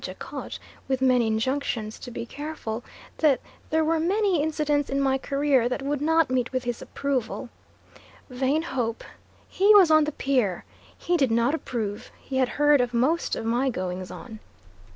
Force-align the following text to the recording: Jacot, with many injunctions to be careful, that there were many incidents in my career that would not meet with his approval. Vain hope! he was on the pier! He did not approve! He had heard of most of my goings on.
Jacot, 0.03 0.57
with 0.87 0.99
many 0.99 1.27
injunctions 1.27 1.99
to 1.99 2.09
be 2.09 2.25
careful, 2.25 2.83
that 3.19 3.39
there 3.69 3.85
were 3.85 3.99
many 3.99 4.41
incidents 4.41 4.89
in 4.89 4.99
my 4.99 5.19
career 5.19 5.69
that 5.69 5.83
would 5.83 6.01
not 6.01 6.31
meet 6.31 6.51
with 6.51 6.63
his 6.63 6.81
approval. 6.81 7.49
Vain 8.27 8.63
hope! 8.63 9.03
he 9.47 9.75
was 9.75 9.91
on 9.91 10.05
the 10.05 10.11
pier! 10.11 10.65
He 10.97 11.17
did 11.17 11.29
not 11.29 11.53
approve! 11.53 12.09
He 12.19 12.37
had 12.37 12.49
heard 12.49 12.81
of 12.81 12.95
most 12.95 13.35
of 13.35 13.45
my 13.45 13.69
goings 13.69 14.09
on. 14.09 14.39